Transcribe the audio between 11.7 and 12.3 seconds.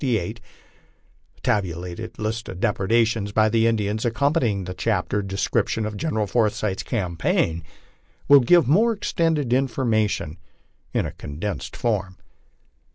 form.